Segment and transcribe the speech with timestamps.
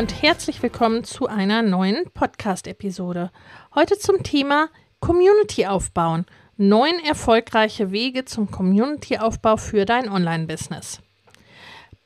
[0.00, 3.30] Und herzlich willkommen zu einer neuen Podcast-Episode.
[3.74, 6.24] Heute zum Thema Community aufbauen.
[6.56, 11.00] Neun erfolgreiche Wege zum Community-Aufbau für dein Online-Business.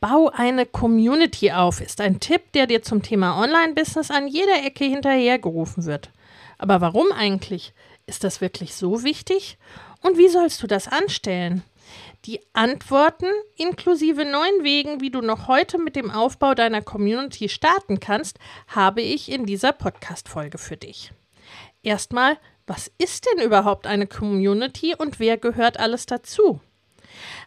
[0.01, 4.87] Bau eine Community auf ist ein Tipp, der dir zum Thema Online-Business an jeder Ecke
[4.87, 6.11] hinterhergerufen wird.
[6.59, 7.75] Aber warum eigentlich?
[8.07, 9.57] Ist das wirklich so wichtig?
[10.01, 11.63] Und wie sollst du das anstellen?
[12.25, 18.01] Die Antworten inklusive neun Wegen, wie du noch heute mit dem Aufbau deiner Community starten
[18.01, 21.13] kannst, habe ich in dieser Podcast-Folge für dich.
[21.83, 26.61] Erstmal, was ist denn überhaupt eine Community und wer gehört alles dazu?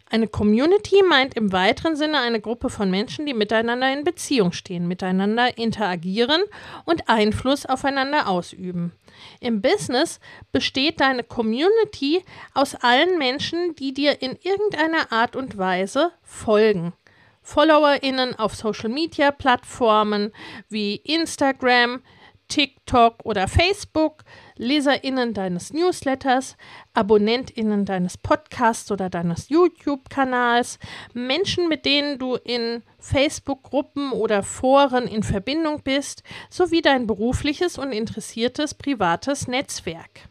[0.10, 4.88] Eine Community meint im weiteren Sinne eine Gruppe von Menschen, die miteinander in Beziehung stehen,
[4.88, 6.42] miteinander interagieren
[6.86, 8.94] und Einfluss aufeinander ausüben.
[9.40, 10.20] Im Business
[10.52, 16.94] besteht deine Community aus allen Menschen, die dir in irgendeiner Art und Weise folgen.
[17.42, 20.34] FollowerInnen auf Social Media Plattformen
[20.70, 22.02] wie Instagram,
[22.50, 24.24] TikTok oder Facebook,
[24.58, 26.58] LeserInnen deines Newsletters,
[26.94, 30.80] AbonnentInnen deines Podcasts oder deines YouTube-Kanals,
[31.14, 37.92] Menschen, mit denen du in Facebook-Gruppen oder Foren in Verbindung bist, sowie dein berufliches und
[37.92, 40.30] interessiertes privates Netzwerk.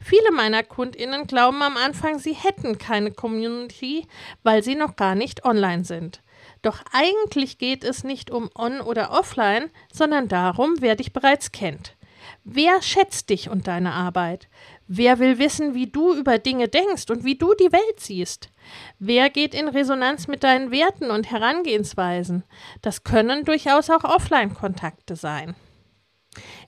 [0.00, 4.06] Viele meiner KundInnen glauben am Anfang, sie hätten keine Community,
[4.42, 6.20] weil sie noch gar nicht online sind.
[6.60, 11.96] Doch eigentlich geht es nicht um On- oder Offline, sondern darum, wer dich bereits kennt.
[12.44, 14.48] Wer schätzt dich und deine Arbeit?
[14.86, 18.50] Wer will wissen, wie du über Dinge denkst und wie du die Welt siehst?
[18.98, 22.44] Wer geht in Resonanz mit deinen Werten und Herangehensweisen?
[22.82, 25.54] Das können durchaus auch Offline-Kontakte sein.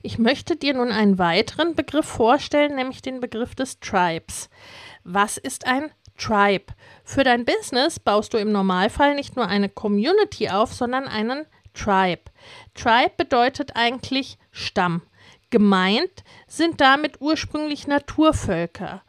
[0.01, 4.49] Ich möchte dir nun einen weiteren Begriff vorstellen, nämlich den Begriff des Tribes.
[5.03, 6.73] Was ist ein Tribe.
[7.03, 12.23] Für dein Business baust du im Normalfall nicht nur eine Community auf, sondern einen Tribe.
[12.73, 15.03] Tribe bedeutet eigentlich Stamm.
[15.49, 19.01] Gemeint sind damit ursprünglich Naturvölker.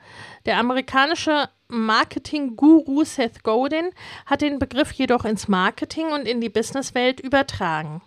[0.47, 3.91] Der amerikanische Marketing-Guru Seth Godin
[4.25, 8.01] hat den Begriff jedoch ins Marketing und in die Businesswelt übertragen.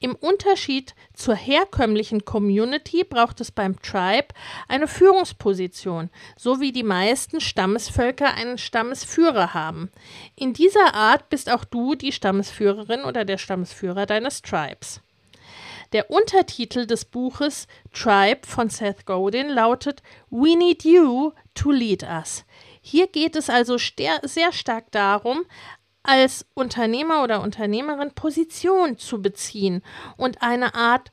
[0.00, 4.28] Im Unterschied zur herkömmlichen Community braucht es beim Tribe
[4.68, 9.90] eine Führungsposition, so wie die meisten Stammesvölker einen Stammesführer haben.
[10.34, 15.00] In dieser Art bist auch du die Stammesführerin oder der Stammesführer deines Tribes.
[15.92, 22.44] Der Untertitel des Buches Tribe von Seth Godin lautet We Need You to Lead Us.
[22.80, 25.44] Hier geht es also sehr stark darum,
[26.02, 29.82] als Unternehmer oder Unternehmerin Position zu beziehen
[30.16, 31.10] und eine Art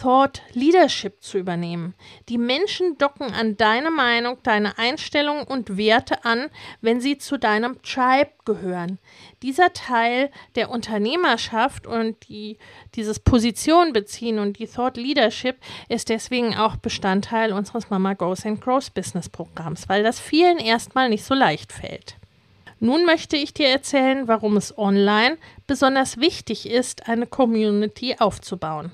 [0.00, 1.94] Thought Leadership zu übernehmen.
[2.30, 6.48] Die Menschen docken an deine Meinung, deine Einstellungen und Werte an,
[6.80, 8.98] wenn sie zu deinem Tribe gehören.
[9.42, 12.56] Dieser Teil der Unternehmerschaft und die,
[12.94, 15.56] dieses Position beziehen und die Thought Leadership
[15.90, 21.10] ist deswegen auch Bestandteil unseres Mama Goes and Grows Business Programms, weil das vielen erstmal
[21.10, 22.16] nicht so leicht fällt.
[22.78, 25.36] Nun möchte ich dir erzählen, warum es online
[25.66, 28.92] besonders wichtig ist, eine Community aufzubauen.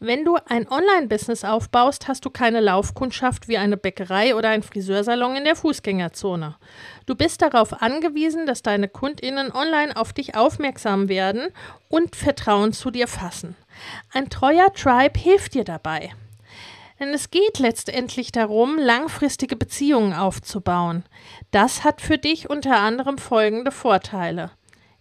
[0.00, 5.36] Wenn du ein Online-Business aufbaust, hast du keine Laufkundschaft wie eine Bäckerei oder ein Friseursalon
[5.36, 6.56] in der Fußgängerzone.
[7.06, 11.48] Du bist darauf angewiesen, dass deine Kundinnen online auf dich aufmerksam werden
[11.88, 13.56] und Vertrauen zu dir fassen.
[14.12, 16.12] Ein treuer Tribe hilft dir dabei.
[17.00, 21.04] Denn es geht letztendlich darum, langfristige Beziehungen aufzubauen.
[21.50, 24.52] Das hat für dich unter anderem folgende Vorteile.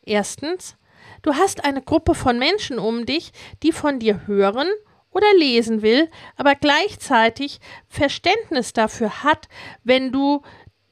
[0.04, 0.78] Erstens,
[1.22, 3.32] du hast eine Gruppe von Menschen um dich,
[3.64, 4.68] die von dir hören
[5.12, 9.48] oder lesen will, aber gleichzeitig Verständnis dafür hat,
[9.84, 10.42] wenn du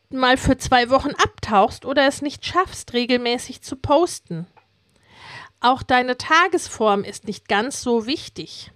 [0.09, 4.47] mal für zwei Wochen abtauchst oder es nicht schaffst, regelmäßig zu posten.
[5.61, 8.71] Auch deine Tagesform ist nicht ganz so wichtig.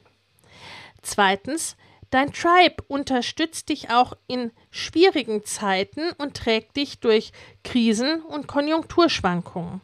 [1.02, 1.76] Zweitens,
[2.10, 7.32] dein Tribe unterstützt dich auch in schwierigen Zeiten und trägt dich durch
[7.64, 9.82] Krisen und Konjunkturschwankungen.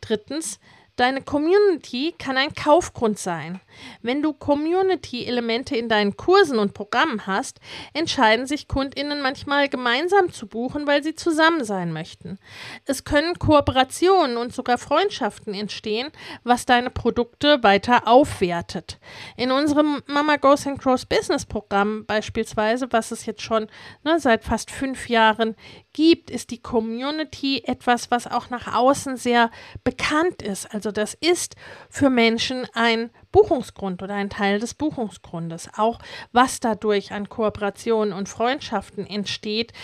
[0.00, 0.58] Drittens,
[0.96, 3.60] Deine Community kann ein Kaufgrund sein.
[4.02, 7.60] Wenn du Community-Elemente in deinen Kursen und Programmen hast,
[7.94, 12.38] entscheiden sich KundInnen manchmal gemeinsam zu buchen, weil sie zusammen sein möchten.
[12.84, 16.08] Es können Kooperationen und sogar Freundschaften entstehen,
[16.44, 18.98] was deine Produkte weiter aufwertet.
[19.36, 23.66] In unserem Mama Goes and Grows Business Programm beispielsweise, was es jetzt schon
[24.04, 25.56] ne, seit fast fünf Jahren
[25.92, 29.50] gibt, ist die Community etwas, was auch nach außen sehr
[29.82, 30.72] bekannt ist.
[30.72, 31.56] Also das ist
[31.88, 35.68] für Menschen ein Buchungsgrund oder ein Teil des Buchungsgrundes.
[35.76, 35.98] Auch
[36.32, 39.74] was dadurch an Kooperationen und Freundschaften entsteht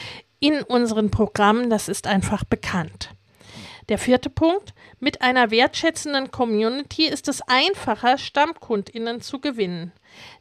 [0.40, 3.10] in unseren Programmen, das ist einfach bekannt.
[3.90, 9.92] Der vierte Punkt, mit einer wertschätzenden Community ist es einfacher, Stammkundinnen zu gewinnen.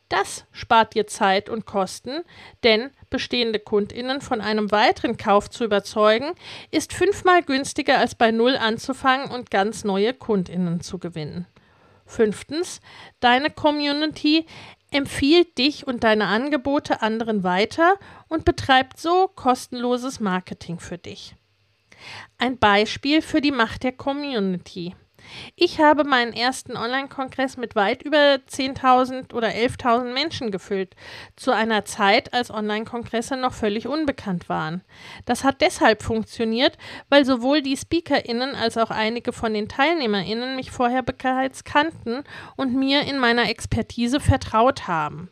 [0.07, 2.21] Das spart dir Zeit und Kosten,
[2.63, 6.31] denn bestehende Kundinnen von einem weiteren Kauf zu überzeugen,
[6.71, 11.45] ist fünfmal günstiger als bei Null anzufangen und ganz neue Kundinnen zu gewinnen.
[12.11, 12.81] Fünftens,
[13.19, 14.45] deine Community
[14.91, 17.95] empfiehlt dich und deine Angebote anderen weiter
[18.27, 21.35] und betreibt so kostenloses Marketing für dich.
[22.37, 24.95] Ein Beispiel für die Macht der Community.
[25.55, 30.95] Ich habe meinen ersten Online-Kongress mit weit über 10.000 oder 11.000 Menschen gefüllt,
[31.35, 34.83] zu einer Zeit, als Online-Kongresse noch völlig unbekannt waren.
[35.25, 36.77] Das hat deshalb funktioniert,
[37.09, 42.23] weil sowohl die SpeakerInnen als auch einige von den TeilnehmerInnen mich vorher bereits kannten
[42.55, 45.29] und mir in meiner Expertise vertraut haben.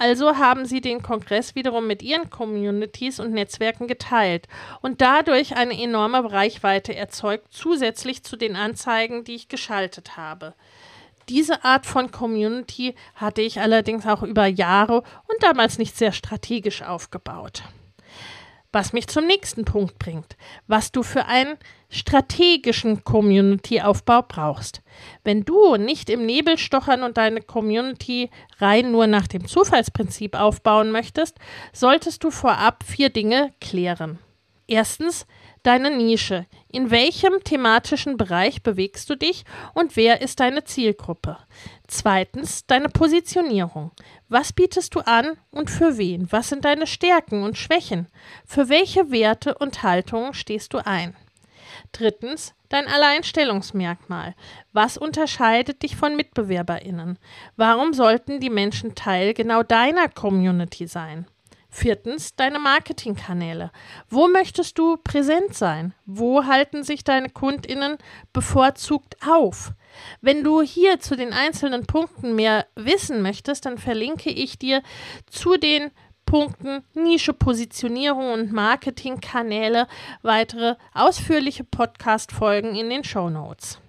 [0.00, 4.48] Also haben sie den Kongress wiederum mit ihren Communities und Netzwerken geteilt
[4.80, 10.54] und dadurch eine enorme Reichweite erzeugt, zusätzlich zu den Anzeigen, die ich geschaltet habe.
[11.28, 16.80] Diese Art von Community hatte ich allerdings auch über Jahre und damals nicht sehr strategisch
[16.80, 17.62] aufgebaut.
[18.72, 20.36] Was mich zum nächsten Punkt bringt,
[20.68, 21.56] was du für einen
[21.88, 24.80] strategischen Community-Aufbau brauchst.
[25.24, 30.92] Wenn du nicht im Nebel stochern und deine Community rein nur nach dem Zufallsprinzip aufbauen
[30.92, 31.36] möchtest,
[31.72, 34.18] solltest du vorab vier Dinge klären.
[34.68, 35.26] Erstens,
[35.62, 36.46] deine Nische.
[36.68, 41.38] In welchem thematischen Bereich bewegst du dich und wer ist deine Zielgruppe?
[41.86, 43.90] Zweitens, deine Positionierung.
[44.28, 46.30] Was bietest du an und für wen?
[46.30, 48.06] Was sind deine Stärken und Schwächen?
[48.46, 51.16] Für welche Werte und Haltungen stehst du ein?
[51.92, 54.34] Drittens, dein Alleinstellungsmerkmal.
[54.72, 57.18] Was unterscheidet dich von MitbewerberInnen?
[57.56, 61.26] Warum sollten die Menschen Teil genau deiner Community sein?
[61.70, 63.70] Viertens, deine Marketingkanäle.
[64.08, 65.94] Wo möchtest du präsent sein?
[66.04, 67.96] Wo halten sich deine KundInnen
[68.32, 69.72] bevorzugt auf?
[70.20, 74.82] Wenn du hier zu den einzelnen Punkten mehr wissen möchtest, dann verlinke ich dir
[75.30, 75.90] zu den
[76.26, 79.86] Punkten Nische, Positionierung und Marketingkanäle
[80.22, 83.80] weitere ausführliche Podcast-Folgen in den Show Notes.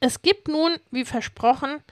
[0.00, 1.82] Es gibt nun, wie versprochen,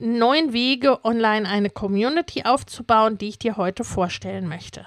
[0.00, 4.86] neun Wege, online eine Community aufzubauen, die ich dir heute vorstellen möchte.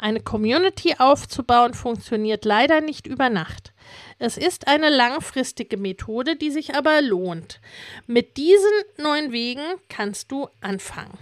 [0.00, 3.74] Eine Community aufzubauen funktioniert leider nicht über Nacht.
[4.18, 7.60] Es ist eine langfristige Methode, die sich aber lohnt.
[8.06, 11.18] Mit diesen neuen Wegen kannst du anfangen.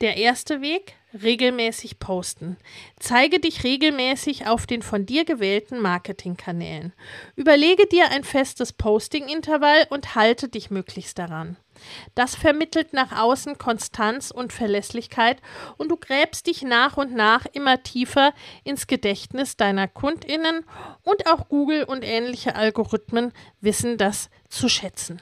[0.00, 2.56] Der erste Weg, regelmäßig posten.
[2.98, 6.92] Zeige dich regelmäßig auf den von dir gewählten Marketingkanälen.
[7.36, 11.56] Überlege dir ein festes Posting-Intervall und halte dich möglichst daran.
[12.14, 15.40] Das vermittelt nach außen Konstanz und Verlässlichkeit
[15.76, 20.64] und du gräbst dich nach und nach immer tiefer ins Gedächtnis deiner Kundinnen
[21.02, 25.20] und auch Google und ähnliche Algorithmen wissen das zu schätzen.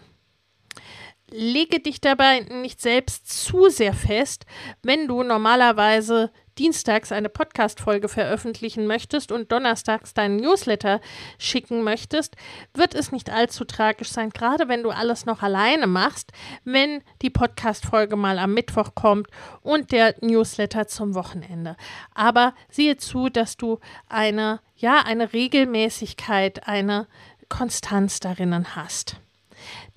[1.32, 4.44] Lege dich dabei nicht selbst zu sehr fest,
[4.82, 11.00] wenn du normalerweise dienstags eine Podcast-Folge veröffentlichen möchtest und donnerstags deinen Newsletter
[11.38, 12.36] schicken möchtest,
[12.74, 16.32] wird es nicht allzu tragisch sein, gerade wenn du alles noch alleine machst,
[16.64, 19.28] wenn die Podcast-Folge mal am Mittwoch kommt
[19.62, 21.76] und der Newsletter zum Wochenende.
[22.14, 27.06] Aber siehe zu, dass du eine, ja, eine Regelmäßigkeit, eine
[27.48, 29.16] Konstanz darinnen hast.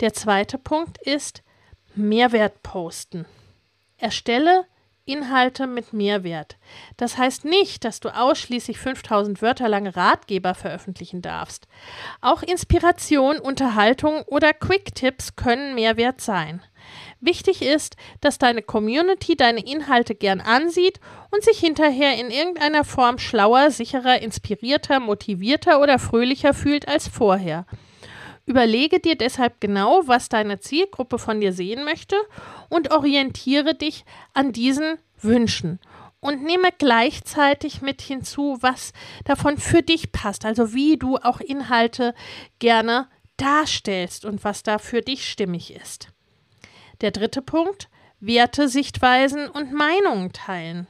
[0.00, 1.42] Der zweite Punkt ist
[1.94, 3.24] Mehrwert posten.
[3.98, 4.66] Erstelle
[5.06, 6.56] Inhalte mit Mehrwert.
[6.96, 11.68] Das heißt nicht, dass du ausschließlich 5000 Wörter lange Ratgeber veröffentlichen darfst.
[12.20, 16.60] Auch Inspiration, Unterhaltung oder Quick-Tipps können Mehrwert sein.
[17.20, 20.98] Wichtig ist, dass deine Community deine Inhalte gern ansieht
[21.30, 27.64] und sich hinterher in irgendeiner Form schlauer, sicherer, inspirierter, motivierter oder fröhlicher fühlt als vorher.
[28.46, 32.16] Überlege dir deshalb genau, was deine Zielgruppe von dir sehen möchte
[32.68, 35.80] und orientiere dich an diesen Wünschen.
[36.20, 38.92] Und nehme gleichzeitig mit hinzu, was
[39.24, 42.14] davon für dich passt, also wie du auch Inhalte
[42.58, 46.08] gerne darstellst und was da für dich stimmig ist.
[47.00, 47.88] Der dritte Punkt,
[48.20, 50.86] Werte, Sichtweisen und Meinungen teilen.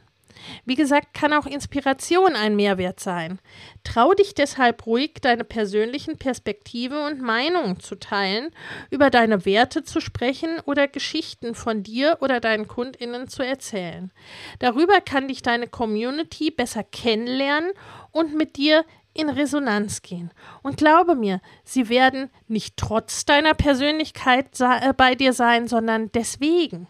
[0.65, 3.39] Wie gesagt, kann auch Inspiration ein Mehrwert sein.
[3.85, 8.51] Trau dich deshalb ruhig, deine persönlichen Perspektive und Meinungen zu teilen,
[8.91, 14.13] über deine Werte zu sprechen oder Geschichten von dir oder deinen KundInnen zu erzählen.
[14.59, 17.71] Darüber kann dich deine Community besser kennenlernen
[18.13, 18.85] und mit dir
[19.17, 20.31] in Resonanz gehen.
[20.63, 26.87] Und glaube mir, sie werden nicht trotz deiner Persönlichkeit äh, bei dir sein, sondern deswegen.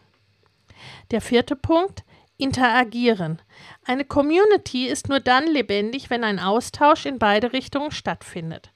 [1.11, 2.05] Der vierte Punkt,
[2.39, 3.41] Interagieren.
[3.85, 8.73] Eine Community ist nur dann lebendig, wenn ein Austausch in beide Richtungen stattfindet.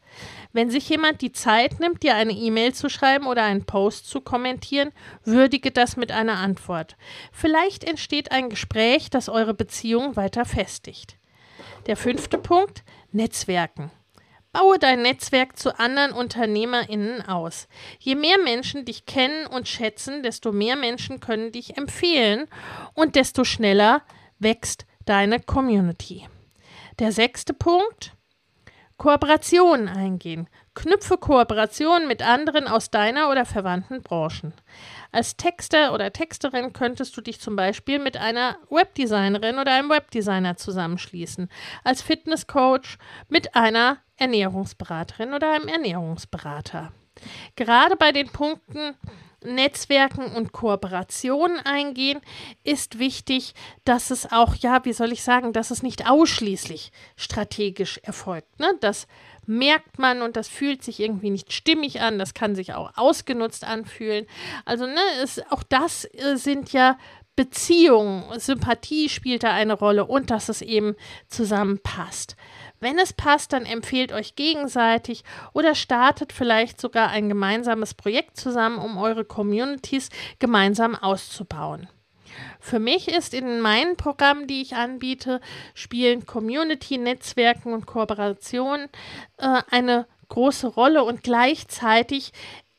[0.52, 4.20] Wenn sich jemand die Zeit nimmt, dir eine E-Mail zu schreiben oder einen Post zu
[4.20, 4.90] kommentieren,
[5.24, 6.96] würdige das mit einer Antwort.
[7.32, 11.16] Vielleicht entsteht ein Gespräch, das eure Beziehung weiter festigt.
[11.86, 13.90] Der fünfte Punkt Netzwerken.
[14.52, 17.69] Baue dein Netzwerk zu anderen UnternehmerInnen aus.
[18.00, 22.49] Je mehr Menschen dich kennen und schätzen, desto mehr Menschen können dich empfehlen
[22.95, 24.02] und desto schneller
[24.40, 26.26] wächst deine Community.
[26.99, 28.16] Der sechste Punkt:
[28.97, 30.49] Kooperationen eingehen.
[30.75, 34.52] Knüpfe Kooperationen mit anderen aus deiner oder verwandten Branchen.
[35.12, 40.57] Als Texter oder Texterin könntest du dich zum Beispiel mit einer Webdesignerin oder einem Webdesigner
[40.57, 41.49] zusammenschließen.
[41.83, 46.92] Als Fitnesscoach mit einer Ernährungsberaterin oder einem Ernährungsberater.
[47.56, 48.94] Gerade bei den Punkten
[49.42, 52.20] Netzwerken und Kooperationen eingehen,
[52.62, 57.98] ist wichtig, dass es auch, ja, wie soll ich sagen, dass es nicht ausschließlich strategisch
[58.02, 58.60] erfolgt.
[58.60, 58.74] Ne?
[58.80, 59.06] Das
[59.46, 62.18] merkt man und das fühlt sich irgendwie nicht stimmig an.
[62.18, 64.26] Das kann sich auch ausgenutzt anfühlen.
[64.64, 66.98] Also, ne, es, auch das äh, sind ja
[67.37, 68.25] Beziehungen.
[68.38, 70.94] Sympathie spielt da eine Rolle und dass es eben
[71.28, 72.37] zusammenpasst.
[72.80, 75.22] Wenn es passt, dann empfehlt euch gegenseitig
[75.52, 80.08] oder startet vielleicht sogar ein gemeinsames Projekt zusammen, um eure Communities
[80.38, 81.88] gemeinsam auszubauen.
[82.58, 85.40] Für mich ist in meinen Programmen, die ich anbiete,
[85.75, 88.88] spielen Community, Netzwerken und Kooperationen
[89.38, 92.32] äh, eine große Rolle und gleichzeitig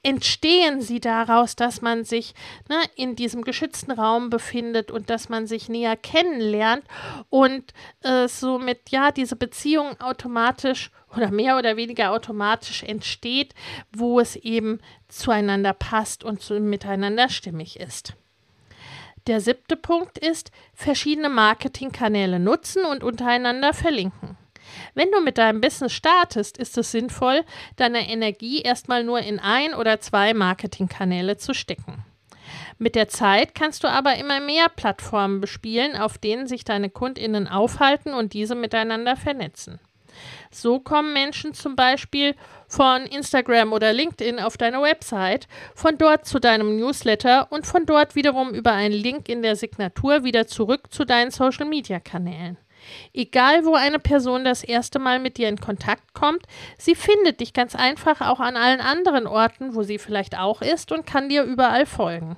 [0.03, 2.33] entstehen sie daraus, dass man sich
[2.69, 6.83] ne, in diesem geschützten Raum befindet und dass man sich näher kennenlernt
[7.29, 13.53] und äh, somit ja diese Beziehung automatisch oder mehr oder weniger automatisch entsteht,
[13.91, 18.15] wo es eben zueinander passt und zu, miteinander stimmig ist.
[19.27, 24.37] Der siebte Punkt ist, verschiedene Marketingkanäle nutzen und untereinander verlinken.
[24.93, 27.43] Wenn du mit deinem Business startest, ist es sinnvoll,
[27.75, 32.03] deine Energie erstmal nur in ein oder zwei Marketingkanäle zu stecken.
[32.77, 37.47] Mit der Zeit kannst du aber immer mehr Plattformen bespielen, auf denen sich deine Kundinnen
[37.47, 39.79] aufhalten und diese miteinander vernetzen.
[40.49, 42.35] So kommen Menschen zum Beispiel
[42.67, 48.15] von Instagram oder LinkedIn auf deine Website, von dort zu deinem Newsletter und von dort
[48.15, 52.57] wiederum über einen Link in der Signatur wieder zurück zu deinen Social-Media-Kanälen.
[53.13, 56.43] Egal, wo eine Person das erste Mal mit dir in Kontakt kommt,
[56.77, 60.91] sie findet dich ganz einfach auch an allen anderen Orten, wo sie vielleicht auch ist
[60.91, 62.37] und kann dir überall folgen.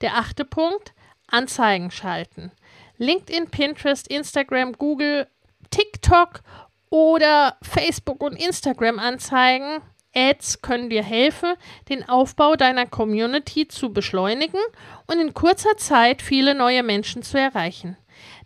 [0.00, 0.92] Der achte Punkt,
[1.26, 2.52] Anzeigen schalten.
[2.96, 5.28] LinkedIn, Pinterest, Instagram, Google,
[5.70, 6.40] TikTok
[6.90, 9.82] oder Facebook und Instagram Anzeigen.
[10.14, 11.54] Ads können dir helfen,
[11.88, 14.60] den Aufbau deiner Community zu beschleunigen
[15.06, 17.96] und in kurzer Zeit viele neue Menschen zu erreichen.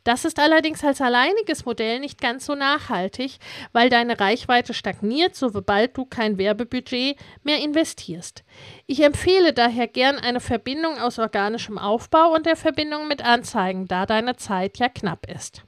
[0.04, 3.38] Das ist allerdings als alleiniges Modell nicht ganz so nachhaltig,
[3.72, 8.42] weil deine Reichweite stagniert, sobald du kein Werbebudget mehr investierst.
[8.86, 14.06] Ich empfehle daher gern eine Verbindung aus organischem Aufbau und der Verbindung mit Anzeigen, da
[14.06, 15.62] deine Zeit ja knapp ist.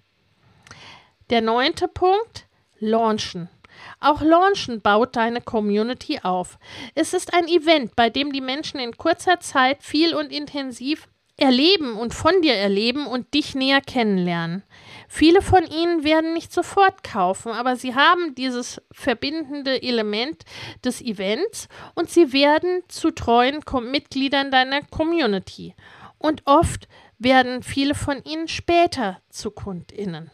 [1.30, 2.46] Der neunte Punkt,
[2.80, 3.48] Launchen.
[4.00, 6.58] Auch Launchen baut deine Community auf.
[6.94, 11.96] Es ist ein Event, bei dem die Menschen in kurzer Zeit viel und intensiv erleben
[11.96, 14.62] und von dir erleben und dich näher kennenlernen.
[15.08, 20.44] Viele von ihnen werden nicht sofort kaufen, aber sie haben dieses verbindende Element
[20.84, 23.60] des Events und sie werden zu treuen
[23.90, 25.74] Mitgliedern deiner Community.
[26.18, 26.88] Und oft
[27.18, 30.30] werden viele von ihnen später zu Kundinnen.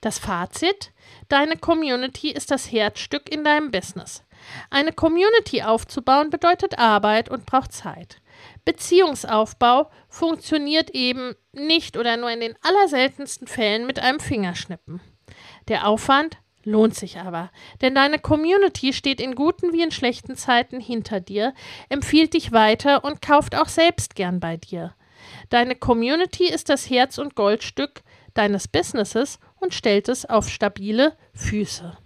[0.00, 0.92] Das Fazit:
[1.28, 4.24] Deine Community ist das Herzstück in deinem Business.
[4.70, 8.21] Eine Community aufzubauen bedeutet Arbeit und braucht Zeit.
[8.64, 15.00] Beziehungsaufbau funktioniert eben nicht oder nur in den allerseltensten Fällen mit einem Fingerschnippen.
[15.68, 20.80] Der Aufwand lohnt sich aber, denn deine Community steht in guten wie in schlechten Zeiten
[20.80, 21.54] hinter dir,
[21.88, 24.94] empfiehlt dich weiter und kauft auch selbst gern bei dir.
[25.50, 28.02] Deine Community ist das Herz und Goldstück
[28.34, 31.96] deines Businesses und stellt es auf stabile Füße.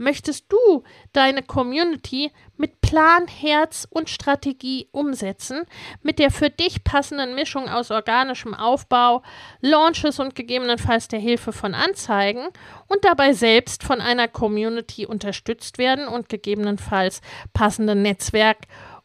[0.00, 5.64] Möchtest du deine Community mit Plan, Herz und Strategie umsetzen,
[6.02, 9.22] mit der für dich passenden Mischung aus organischem Aufbau,
[9.60, 12.48] Launches und gegebenenfalls der Hilfe von Anzeigen
[12.88, 17.20] und dabei selbst von einer Community unterstützt werden und gegebenenfalls
[17.52, 18.56] passende Netzwerk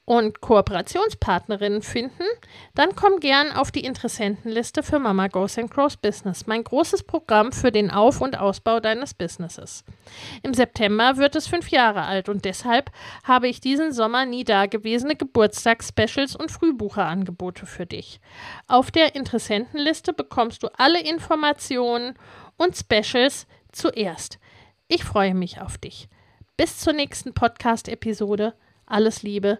[0.05, 2.23] und Kooperationspartnerinnen finden,
[2.75, 7.51] dann komm gern auf die Interessentenliste für Mama Goes and Grows Business, mein großes Programm
[7.51, 9.83] für den Auf- und Ausbau deines Businesses.
[10.43, 12.91] Im September wird es fünf Jahre alt und deshalb
[13.23, 18.19] habe ich diesen Sommer nie dagewesene Geburtstagsspecials und Frühbucherangebote für dich.
[18.67, 22.13] Auf der Interessentenliste bekommst du alle Informationen
[22.57, 24.39] und Specials zuerst.
[24.87, 26.09] Ich freue mich auf dich.
[26.57, 28.53] Bis zur nächsten Podcast-Episode.
[28.85, 29.59] Alles Liebe,